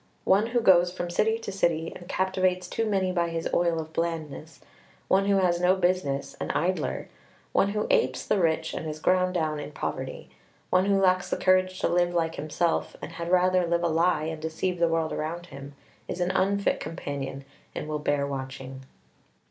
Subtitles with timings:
[0.23, 3.93] One who goes from city to city and captivates too many by his oil of
[3.93, 4.59] blandness;
[5.07, 7.07] one who has no business, an idler;
[7.51, 10.31] one who apes the rich and is ground down in poverty;
[10.71, 14.23] one who lacks the courage to live like himself and had rather live a lie
[14.23, 15.75] and deceive the world around him,
[16.07, 17.45] is an unfit companion,
[17.75, 18.81] and will bear watching.